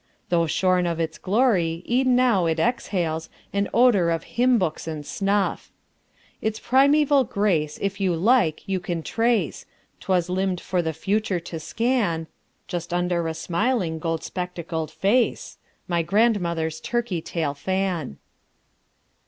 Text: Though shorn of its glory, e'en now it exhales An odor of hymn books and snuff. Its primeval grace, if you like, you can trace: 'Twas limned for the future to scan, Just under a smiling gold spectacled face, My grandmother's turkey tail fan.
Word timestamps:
Though 0.29 0.47
shorn 0.47 0.87
of 0.87 0.99
its 0.99 1.19
glory, 1.19 1.83
e'en 1.87 2.15
now 2.15 2.47
it 2.47 2.57
exhales 2.59 3.29
An 3.53 3.69
odor 3.71 4.09
of 4.09 4.23
hymn 4.23 4.57
books 4.57 4.87
and 4.87 5.05
snuff. 5.05 5.71
Its 6.41 6.59
primeval 6.59 7.23
grace, 7.23 7.77
if 7.83 8.01
you 8.01 8.15
like, 8.15 8.67
you 8.67 8.79
can 8.79 9.03
trace: 9.03 9.67
'Twas 9.99 10.27
limned 10.27 10.59
for 10.59 10.81
the 10.81 10.91
future 10.93 11.39
to 11.41 11.59
scan, 11.59 12.25
Just 12.67 12.95
under 12.95 13.27
a 13.27 13.35
smiling 13.35 13.99
gold 13.99 14.23
spectacled 14.23 14.89
face, 14.89 15.59
My 15.87 16.01
grandmother's 16.01 16.79
turkey 16.81 17.21
tail 17.21 17.53
fan. 17.53 18.17